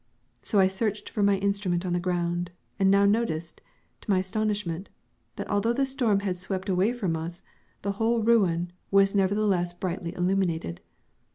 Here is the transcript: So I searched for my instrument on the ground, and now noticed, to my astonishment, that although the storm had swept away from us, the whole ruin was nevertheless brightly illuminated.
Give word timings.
So 0.41 0.59
I 0.59 0.65
searched 0.65 1.11
for 1.11 1.21
my 1.21 1.37
instrument 1.37 1.85
on 1.85 1.93
the 1.93 1.99
ground, 1.99 2.49
and 2.79 2.89
now 2.89 3.05
noticed, 3.05 3.61
to 4.01 4.09
my 4.09 4.17
astonishment, 4.17 4.89
that 5.35 5.47
although 5.47 5.73
the 5.73 5.85
storm 5.85 6.21
had 6.21 6.39
swept 6.39 6.69
away 6.69 6.91
from 6.91 7.15
us, 7.15 7.43
the 7.83 7.91
whole 7.91 8.23
ruin 8.23 8.71
was 8.89 9.13
nevertheless 9.13 9.73
brightly 9.73 10.15
illuminated. 10.15 10.81